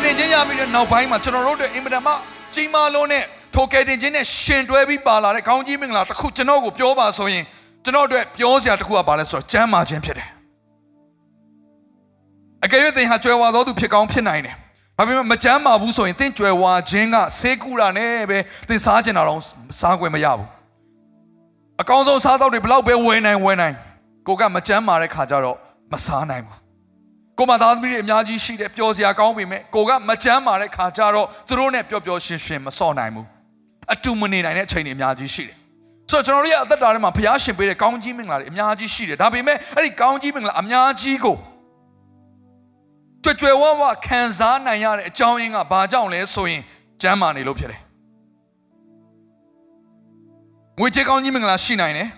[0.00, 2.12] ယ်တင်ခြင်းရပြီးတဲ့နောက်ပိုင်းမှာကျွန်တော်တို့တွေအင်မတန်မှ
[2.54, 3.22] ကြီးမားလုံးနဲ့
[3.54, 7.44] ထိုကယ်တင်ခြင်းနဲ့ရှင်တွဲပြီးပါလာတဲ့ကောင်းကြီးမင်္ဂလာတစ်ခုကျွန်တော်ကိုပြောပါဆိုရင်
[7.84, 10.28] ကျွန်တော်တို့ပြောစရာတစ်ခုကဘာလဲဆိုတော့ကျမ်းမာခြင်းဖြစ်တယ်
[12.64, 14.54] အကယ်၍သင်ဟာကြွယ်ဝသောသူဖြစ်ကောင်းဖြစ်နိုင်တယ်
[14.96, 19.40] ဒါပေမဲ့မကျမ်းမာဘူးဆိုရင်သင်ကြွယ်ဝခြင်းကဆေးကူတာနဲ့ပဲသင်စားကျင်တာတော့
[19.80, 20.48] စားခွင့်မရဘူး
[21.80, 23.74] အကောင်းဆုံးစားတော့တွေဘလောက်ပဲဝယ်နိုင်ဝယ်နိုင်
[24.26, 25.56] ကိုကမကျမ်းမာတဲ့ခါကျတော့
[25.92, 26.69] မစားနိုင်ဘူး
[27.40, 33.26] ကိုမသားသမီးတွေအများကြီးရှိတယ်ပျော်စရာကောင်းပေမဲ့ကိုကမကြမ်းမာတဲ့ခါကျတော့သူတို့နဲ့ပျော်ပျော်ရွှင်ရွှင်မစော့နိုင်ဘူး
[33.92, 35.56] အတူမနေနိုင်တဲ့အချိန်တွေအများကြီးရှိတယ်
[36.10, 41.36] ဆိုတော့ကျွန်တော်တို့ရဲ့အသက်တာထဲမှာဘုရားရှင်ပေးတဲ့ကောင်းကြီးမင်္ဂလာတွေအများကြီးရှိတယ်ဒါပေမဲ့အဲ့ဒီကောင်းကြီးမင်္ဂလာအများကြီးကို
[43.24, 46.62] ကြွယ်ကြွယ်ဝဝခံစားနိုင်ရတဲ့အကြောင်းရင်းကဘာကြောင့်လဲဆိုရင်
[47.02, 47.80] ကျမ်းမာနေလို့ဖြစ်တယ်
[50.80, 52.08] ငွေကြေးကောင်းကြီးမင်္ဂလာရှိနိုင်တယ်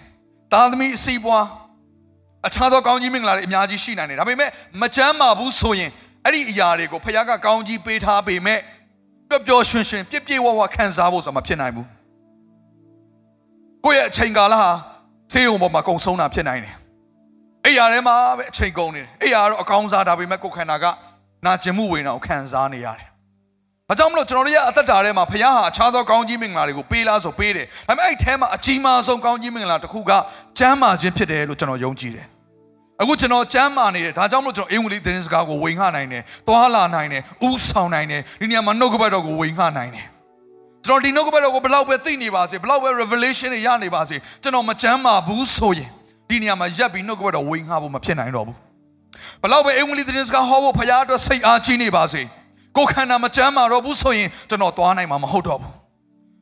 [0.53, 1.47] သားသမီးအစီးပွား
[2.47, 5.91] အခြားသောကောင်းကြီးမင်္ဂလာတွေအများကြီးရှိနိုင်တယ်ဒါပေမဲ့မချမ်းမာဘူးဆိုရင်
[6.25, 8.61] အဲ့ဒီအရာတွေကိုဖခင်ကကောင်းကြီးပေးထားပေမဲ့
[9.29, 11.89] ပျော်ပျော်ရွှင်ရွှင်ပြည့်ပြည့်ဝဝခံစားဖို့ဆိုတာမဖြစ်နိုင်ဘူး
[13.85, 14.71] ကိုယ့်ရဲ့အချိန်ကာလဟာ
[15.33, 16.75] ဆေးရုံပေါ်မှာကုံဆုံးတာဖြစ်နိုင်တယ်
[17.65, 20.87] အဲ့ရထဲမှာပဲအချိန်ကုန်နေတယ်အဲ့ရတော့အကောင်းစားဒါပေမဲ့ကိုယ်ခန္ဓာက
[21.47, 23.09] နာကျင်မှုဝင်အောင်ခံစားနေရတယ်။
[23.89, 30.13] ဒါကြောင့်မလို့ကျွန်တော်တို့ရဲ့အသက်တာထဲမှာဖခင်ဟာအခြားသောကောင်းကြီးမင်္ဂလာတွေကိုပေးလားဆိုပေးတယ်။ဒါပေမဲ့အဲ့ထဲမှာအကြီးမားဆုံးကောင်းကြီးမင်္ဂလာတစ်ခုက
[30.59, 32.27] ကျမ်းမာခြင်းဖြစ်တယ်လို့ကျွန်တော်ယုံကြည်တယ်။
[33.01, 40.07] အခုကျွန်တော်ကျမ်းမာနေတယ်ဒါကြောင့်မလို့ကျွန်တော်အင်္ဂလိပ်သတင်းစကားကိုဝေငှနိုင်တယ်။သွားလာနိုင်တယ်။ဥဆောင်နိုင်တယ်။ဒီနေရာမှာနှုတ်ကပတ်တော်ကိုဝေငှနိုင်တယ်။
[40.87, 45.91] ကျွန်တော်ဒီနှုတ်ကပတ်တော်ကိုဘလောက်ပဲသိနေပါစေဘလောက်ပဲ revelation တွေရနေပါစေကျွန်တော်မကျမ်းမာဘူးဆိုရင်
[46.29, 48.57] ဒီနေရာမှာရပ်ပြီးနှုတ်ကပတ်တော်ဝေငှဖို့မဖြစ်နိုင်တော့ဘူး။
[49.43, 52.23] ဘလောက်ပဲအင်္ဂလိပ်သတင်းစကားဟောဖို့ဖရားအတွက်စိတ်အားကြီးနေပါစေ
[52.77, 55.73] ကိုယ်ခန္ဓာမကျမ်းမာတော့ဘူးဆိုရင်ကျွန်တော်သွားနိုင်မှာမဟုတ်တော့ဘူး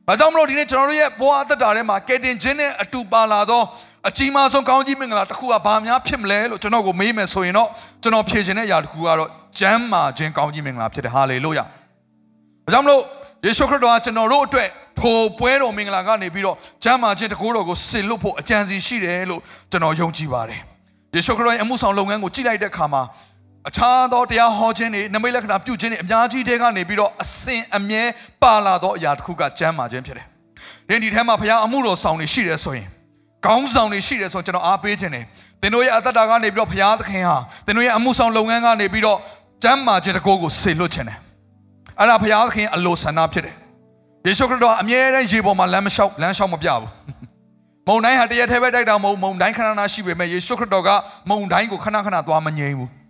[0.07, 3.61] ။ဒါကြောင့်မလို့ဒီနေ့ကျွန်တော်တို့ရဲ့ဘဝအသက်တာထဲမှာကယ်တင်ခြင်းနဲ့အတူပါလာသော
[4.09, 7.69] အကြီးမားဆုံးကောင်းကြီးမင်္ဂလာတစ်ခုကဘာများဖြစ်မလဲလို့ကျွန်တော်ကိုမေးမယ်ဆိုရင်တော့
[8.01, 11.63] ကျွန်တော်ဖြေခြင်းတဲ့အရာတစ်ခုကတော့ကျမ်းမာခြင်းကောင်းကြီးမင်္ဂလာဖြစ်တယ်ဟာလေလုယာ။
[12.65, 13.01] ဒါကြောင့်မလို့
[13.45, 14.69] ယေရှုခရစ်တော်ကကျွန်တော်တို့အတွက်
[14.99, 20.59] ထိုပွဲတော်မင်္ဂလာကနေပြီးတော့ကျမ်းမာခြင်းတကူတော်ကိုဆင်လွတ်ဖို့အကြံစီရှိတယ်လို့ကျွန်တော်ယုံကြည်ပါတယ်။
[21.15, 23.01] ယေရှုခရစ်တော်ရဲ့အမှုဆောင်လုပ်ငန်းကိုကြည့်လိုက်တဲ့အခါမှာ
[23.69, 28.03] အခြားသောတရားဟောခြင်းတွေနမိတ်လက္ခဏာပြုခြင်းတွေအများကြီးတဲကနေပြီးတော့အစဉ်အမြဲ
[28.41, 30.25] ပါလာသောအရာတစ်ခုကကျမ်းမာခြင်းဖြစ်တယ်။
[30.87, 32.87] ဒီဒီထဲမှာဘုရားအမှုတော်ဆောင်တွေရှိတယ်ဆိုရင်
[33.45, 35.25] ကောင်းဆောင်တွေရှိတယ်ဆိုရင်ကျွန်တော်အားပေးခြင်းတယ်။
[35.61, 39.17] သင်တို့ရဲ့အသက်တာကနေပြီးတော့ဘုရားသခင်ဟာသင်တို့ရဲ့အမှုဆောင်လုပ်ငန်းကနေပြီးတော့
[39.63, 41.17] ကျမ်းမာခြင်းတကူကိုဆေလွတ်ခြင်းတယ်။
[41.99, 43.55] အဲ့ဒါဘုရားသခင်အလိုဆန္ဒဖြစ်တယ်။
[44.25, 46.89] ယေရှုခရစ်တော်အမြဲတမ်းရေပေါ်မှာလမ်းမလျှောက်လမ်းလျှောက်မပြဘူး။
[47.87, 50.89] မုန်တိုင်းဟာတရက်ထဲပဲတိုက်တာမဟုတ်မုန်တိုင်းခဏခဏရှိပေမဲ့ယေရှုခရစ်တော်က
[51.29, 52.89] မုန်တိုင်းကိုခဏခဏသွားမငြိမ်ဘူး။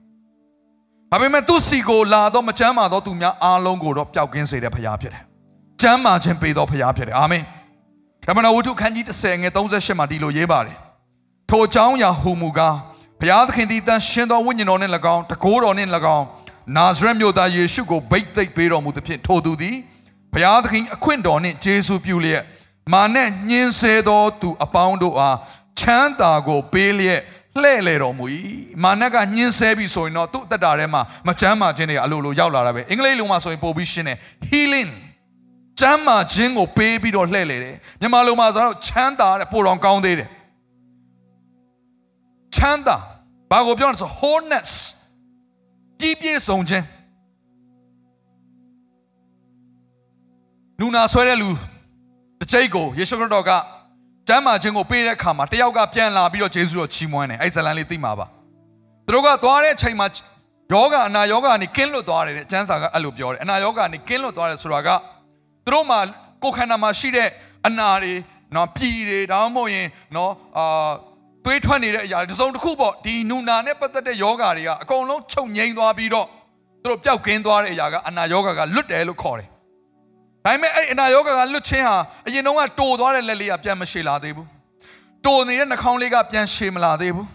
[1.13, 5.23] ဒါပေမဲ့သူ့စီကိုလာတော့မချမ်းမာတော့သူများအားလုံးကိုတော့ပျောက်ကင်းစေတဲ့ဖရားဖြစ်တယ်။
[5.81, 7.43] ချမ်းမာခြင်းပေးသောဖရားဖြစ်တယ်။အာမင်။
[8.25, 10.77] ဓမ္မတော်ဝတ္ထုခန်းကြီး30ငယ်38မှာဒီလိုရေးပါတယ်။
[11.49, 12.75] ထိုအကြောင်းအရာဟူမူကား
[13.19, 16.25] ဘုရားသခင်သည်တန်ရှင်သောဝိညာဉ်တော်နှင့်၎င်းတကိုးတော်နှင့်၎င်း
[16.77, 19.75] နာဇရက်မြို့သားယေရှုကိုဗိတ်သိက်ပေးတော်မူသဖြင့်ထိုသူသည်
[20.33, 22.43] ဘုရားသခင်အခွင့်တော်နှင့်ဂျေစုပြုလျက်
[22.93, 25.37] မာနဲ့ညှင်းဆဲသောသူအပေါင်းတို့အား
[25.79, 27.21] ချမ်းသာကိုပေးလျက်
[27.59, 28.25] လှဲ့လေတော်မူ၏
[28.83, 34.17] မာနကညှင်းဆဲပြီဆိုရင်တော့သူ့အသက်တာထဲမှာမချမ်းမာခြင်းတွေအလိုလိုရောက်လာတာပဲအင်္ဂလိပ်လိုမှာဆိုရင်ပို့ပြီးရှင်းတယ်
[34.49, 34.91] healing
[35.79, 40.29] ချမ်းမာခြင်းကိုပေးပြီးတော့လှဲ့လေတယ်မြန်မာလိုမှာဆိုတော့ချမ်းသာတဲ့ပိုတော်ကောင်းသေးတယ်
[42.55, 42.97] ချမ်းသာ
[43.51, 44.71] ဘာကိုပြောလဲဆို wholeness
[45.99, 46.85] ပြည့်ပြည့်စုံခြင်း
[50.79, 51.49] လူနာဆွဲတဲ့လူ
[52.39, 53.51] တစ်ချိတ်ကိုယေရှုခရစ်တော်က
[54.33, 58.25] ကျမ်းမာခြင်းကိုပေးတဲ့အခါမှာတယောက်ကပြန်လာပြီးတော့ယေရှုတော်ချီးမွမ်းတယ်အဲ့ဇလန်လေးသိမှာပါ
[59.05, 60.07] သူတို့ကသွားတဲ့အချိန်မှာ
[60.73, 64.89] ယောဂအနာယောဂကနေကင်းလွတ်သွားတယ်တဲ့ကျမ်းစာကအဲ့လိုပြောတယ်အနာယောဂကနေကင်းလွတ်သွားတယ်ဆိုတာက
[65.65, 65.99] သူတို့မှာ
[66.43, 67.29] ကိုယ်ခန္ဓာမှာရှိတဲ့
[67.67, 68.13] အနာတွေ
[68.55, 70.89] နော်ပြည်တွေဒါမှမဟုတ်ရင်နော်အာ
[71.45, 76.27] တွေးထွက်နေတဲ့အရာတစ်စုံတစ်ခုပေါ့ဒီနူနာနဲ့ပတ်သက်တဲ့ယောဂတွေကအကုန်လုံးချုပ်ငိမ့်သွားပြီးတော့
[76.83, 79.49] သူတို့ပျောက်ကင်းသွားတဲ့အရာကအနာယောဂကလွတ်တယ်လို့ခေါ်တယ်
[80.45, 81.97] ဒါပေမဲ့အဲ့အနာယောဂကလွတ်ခြင်းဟာ
[82.27, 84.47] အရင်တုန်းကတိုသွားတဲ့လက်လေးကပြန်မရှည်လာသေးဘူး
[85.25, 87.27] တိုနေတဲ့နှာခေါင်းလေးကပြန်ရှည်မလာသေးဘူး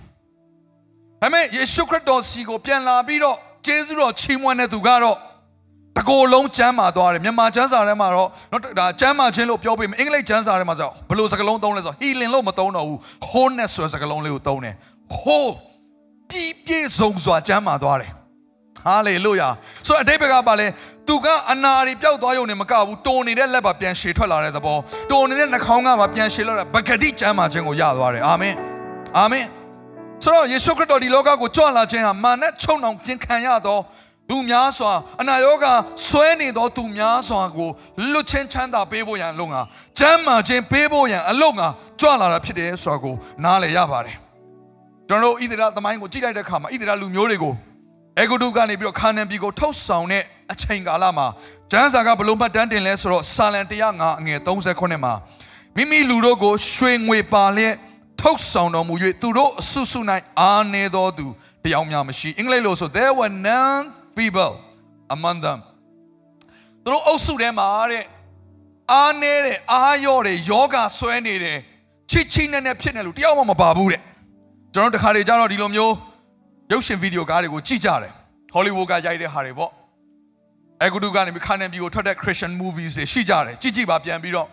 [1.20, 3.36] ဒါပေမဲ့ယေရှုခရစ်တော်စီကိုပြန်လာပြီးတော့
[3.66, 5.16] ကျေးဇူးတော်ချီးမွမ်းတဲ့သူကတော့
[5.96, 12.98] တကိုယ်လုံးကျမ်းမာသွားတယ်မြန်မာကျမ်းစာထဲမှာတော့နော်ဒါကျမ်းမာခြင်းလို့ပြောပြီးအင်္ဂလိပ်ကျမ်းစာထဲမှာဆိုဘယ်လိုစကားလုံးသုံးလဲဆို healing လို့မသုံးတော့ဘူး
[13.30, 14.74] wholeness ဆိုတဲ့စကားလုံးလေးကိုသုံးတယ်
[15.16, 15.52] whole
[16.30, 18.10] ပြည့်ပြည့်စုံစွာကျမ်းမာသွားတယ်
[18.86, 19.48] ဟာလေလုယာ
[19.86, 20.66] ဆိုတော့အတိတ်ဘက်ကပါလဲ
[21.08, 24.78] သူကအနာရီပျောက်သွားရုံနဲ့မကဘူးတုံနေတဲ့လက်ပါပြန်ရှည်ထွက်လာတဲ့သဘော
[25.10, 28.54] တုံနေတဲ့နှာခေါင်းကပါပြန်ရှည်လာတဲ့ဗကတိကျမ်းမာခြင်းကိုရသွားတယ်အာမင်
[29.18, 29.46] အာမင်
[30.22, 33.78] ဆိုတော့ယေရှုခရစ်တော်ဒီလောကကိုကြွလာခြင်းဟာမာနချုံနှောင်ခြင်းခံရသော
[34.30, 35.72] သူများစွာအနာရောဂါ
[36.08, 37.70] ဆွဲနေသောသူများစွာကို
[38.12, 39.60] လွတ်ချင်းချမ်းသာပေးဖို့ရန်အလို့ငါ
[39.98, 41.66] ကျမ်းမာခြင်းပေးဖို့ရန်အလို့ငါ
[42.00, 44.16] ကြွလာတာဖြစ်တယ်ဆိုတာကိုနားလည်ရပါတယ်
[45.08, 47.54] ကျွန်တော်တို့ဣသရေလသမိုင်းကိုကြည့်လိုက်တဲ့အခါမှာဣသရေလလူမျိုးတွေကို
[48.20, 50.22] အေဂုတုကနေပြီးတော့ခါနန်ပြည်ကိုထုတ်ဆောင်တဲ့
[50.52, 51.26] အချိန်ကာလမှာ
[51.72, 53.60] ကျမ်းစာကဘလို့မှတ်တမ်းတင်လဲဆိုတော့စာလံ
[53.90, 55.12] 105အငယ်39မှာ
[55.76, 57.74] မိမိလူတို့ကိုရွှေငွေပါလျက်
[58.20, 60.00] ထုတ်ဆောင်တော်မူ၍သူတို့အဆုဆု၌
[60.40, 61.26] အာနေတော်သူ
[61.64, 64.54] တယောက်များမရှိအင်္ဂလိပ်လိုဆို there were none feeble
[65.14, 65.58] among them
[66.82, 68.04] သူတို့အုပ်စုထဲမှာတဲ့
[68.92, 71.58] အားနေတဲ့အားရော့တဲ့ယောဂဆွဲနေတယ်
[72.10, 74.00] ချစ်ချိနဲ့နဲ့ဖြစ်နေလို့တယောက်မှမပါဘူးတဲ့
[74.74, 75.92] ကျွန်တော်တခါလေကြာတော့ဒီလိုမျိုး
[76.72, 78.12] ရုပ်ရှင်ဗီဒီယိုကားတွေကိုကြည့်ကြတယ်
[78.52, 79.70] ဟောလိဝုဒ်ကရိုက်တဲ့ဟာတွေပေါ့
[80.84, 84.48] အဂုတုကနေခါနန်ပြည်ကိုထွက်တဲ့ Christian movies တွေရှိကြတယ်ကြည့်ကြည့်ပါပြန်ပြီးတော့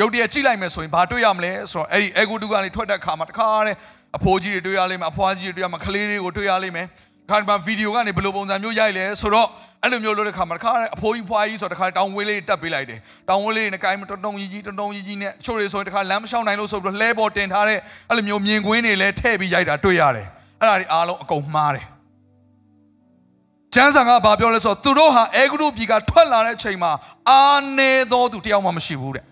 [0.00, 3.76] ရုပ်တရက်ကြည့်လိုက်မယ်ဆိုရင်ဘာတွေ့ရမလဲဆိုတော့အဲ့ဒီအဂုတုကနေထွက်တဲ့ခါမှာတခါတဲ့
[4.16, 6.86] အဖိုးကြီးတွေတွေ့ရလိမ့်မယ်အဖွားကြီးတွေတွေ့ရမှာကလေးတွေကိုတွေ့ရလိမ့်မယ်
[7.30, 9.48] ခါမှာဗီဒီယိုကနေဘယ်လိုပုံစံမျိုးရိုက်လဲဆိုတော့
[9.82, 17.78] အဲ့လိုမျိုးလုပ်တဲ့ခါမှာတခါအဖိုးကြီးဖွားကြီးဆိုတော့တခါတောင်ဝေးလေးတက်ပေးလိုက်တယ်တောင်ဝေးလေးနဲ့ကိုင်းမတုံတုံကြီးကြီးတုံတုံကြီးကြီးနဲ့ချို့တွေဆိုရင်တခါလမ်းမလျှောက်နိုင်လို့ဆိုပြီးလှဲပေါ်တင်ထားတဲ့
[18.08, 20.28] အဲ့လိုမျိုးမြင်ကွင်းတွေလည်းထည့်ပြီးရိုက်တာတွေ့ရတယ်
[20.62, 21.84] အဲ့ဒါတွေအားလုံးအကုန်မှားတယ်
[23.74, 26.92] ကျမ်းစာကဘာပြောလဲဆိုတော့သူတို့ဟာအဲဂရုပြည်ကထွက်လာတဲ့ချိန်မှာ
[27.30, 27.44] အာ
[27.78, 29.24] နေသောသူတယောက်မှမရှိဘူးတဲ့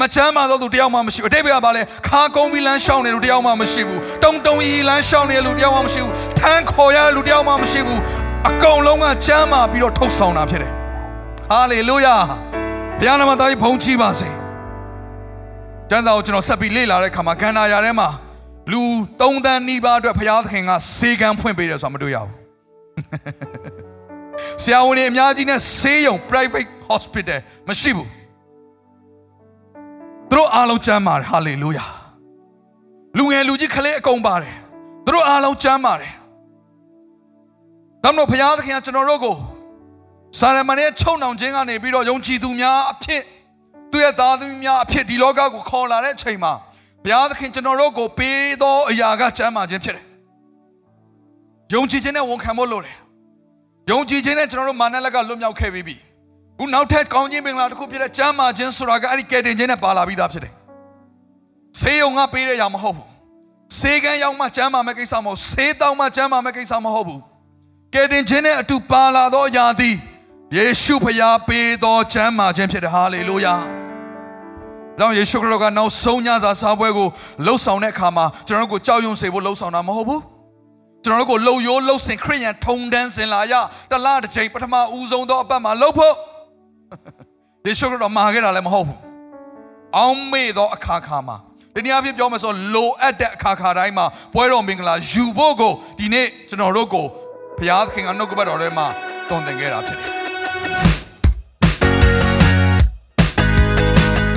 [0.00, 8.00] မချမ်းသာသောသူတယောက်မှမရှိဘူးအတိတ်ဘက်ကဘာလဲခါကုန်းပြီးလမ်းရှောင်းနေလူတယောက်မှမရှိဘူးတုံတုံကြီးလမ်းရှောင်းနေလူတယောက်မှမရှိဘူးထန်းခေါ်ရလူတယောက်မှမရှိဘူး
[8.48, 10.72] အကုန်လုံးကချမ်းသာပြီးတော့ထုတ်ဆောင်တာဖြစ်တယ်
[11.50, 12.16] ဟာလေလုယာ
[12.98, 14.28] ဘုရားနာမသားကြီးဘုန်းကြီးပါစေ
[15.90, 18.08] ကျမ်းစာကိုကျွန်တော်ဆက်ပြီးလေ့လာတဲ့အခါမှာခန္ဓာရာထဲမှာ
[18.72, 18.80] လူ
[19.20, 22.38] ၃တန်းနီးပါးအတွက်ဘုရားသခင်ကစေကံဖွင့်ပေးတယ်ဆိုတာမတွေ့ရဘူး
[24.62, 28.08] ဆရာဝန်တွေအများကြီးနဲ့ဆေးရုံ private hospital မရှိဘူး
[30.30, 31.86] သူတို့အားလုံးကျမ်းပါတယ်ဟာလေလုယာ
[33.18, 34.54] လူငယ်လူကြီးကလေးအကုန်ပါတယ်
[35.04, 36.12] သူတို့အားလုံးကျမ်းပါတယ်
[38.04, 39.36] ဒါမှမဟုတ်ဘုရားသခင်ကကျွန်တော်တို့ကို
[40.38, 43.22] စာရမဏေချုံနှောင်ခြင်းကနေပြီးတော့ယုံကြည်သူများအဖြစ်
[43.90, 46.52] သူရဲ့သားသမီးများအဖြစ်ဒီလောကကိုခေါ်လာတဲ့အချိန်မှာ
[47.04, 50.04] ဘုရားသခင်ကျွန်တော်တို့ကိုပေးသောအရာကကျမ်းမာခြင်းဖြစ်တယ်
[51.72, 52.96] ယုံကြည်ခြင်းနဲ့ဝန်ခံဖို့လိုတယ်
[53.90, 55.96] ယုံကြည်ခြင်းနဲ့ကျွန်တော်တို့မာနလက်ကလွတ်မြောက်ခဲ့ပြီးပြီ
[56.58, 60.52] ခုနောက်ထပ်ကောင်းခြင်းမင်္ဂလာတစ်ခုဖြစ်တဲ့ကျမ်းမာခြင်းဆိုတာကအဲ့ဒီကယ်တင်ခြင်းနဲ့ပါလာပြီးသားဖြစ်တယ်
[61.80, 63.08] ဆေးရုံကပေးတဲ့ຢာမဟုတ်ဘူး
[63.78, 67.20] ဆေးကန်းရောက်မှကျမ်းမာမဲ့ကိစ္စမဟုတ်ဆေးတောင်းမှကျမ်းမာမဲ့ကိစ္စမဟုတ်ဘူး
[67.94, 69.96] ကယ်တင်ခြင်းနဲ့အတူပါလာသောຢာသည်
[70.56, 73.56] ယေရှုဖျားပေးသောကျမ်းမာခြင်းဖြစ်တယ်ဟာလေလုယာ။
[75.00, 77.08] တော့ယေရှုခရစ်တော်ကနောက်ဆုံးညစာစားပွဲကို
[77.46, 80.20] လှုပ်ဆောင်တဲ့အခါမှာကျွန်တော်တို့ကိုကြောက်ရွံ့စေဖို့လှုပ်ဆောင်တာမဟုတ်ဘူး။
[81.04, 83.54] ကျွန်တော်တို့ကိုလှုပ်ရိုးလှုပ်စင်ခရစ်ယာန်ထုံတန်းစင်လာရ
[83.90, 86.14] တလားတစ်ချိန်ပထမဦးဆုံးသောအပတ်မှာလှုပ်ဖို့
[87.66, 88.98] ယေရှုခရစ်တော်မှာခဲ့တာလည်းမဟုတ်ဘူး။
[89.96, 91.36] အောင်းမေ့သောအခါခါမှာ
[91.74, 97.06] ဒီနေ့အဖြစ်ပြောမယ်ဆိုလိုအပ်တဲ့အခါခါတိုင်းမှာပွဲတော်မင်္ဂလာယူဖို့ကိုဒီနေ့ကျွန်တော်တို့ကို
[97.58, 98.86] ဘုရားသခင်ကနှုတ်ကပတ်တော်ထဲမှာ
[99.28, 101.09] တွင်တင်ခဲ့တာဖြစ်တယ်